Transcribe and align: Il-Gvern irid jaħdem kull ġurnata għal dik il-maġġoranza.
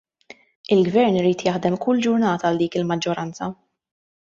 Il-Gvern 0.75 1.19
irid 1.21 1.45
jaħdem 1.49 1.77
kull 1.85 2.03
ġurnata 2.09 2.49
għal 2.51 2.61
dik 2.65 2.83
il-maġġoranza. 2.83 3.57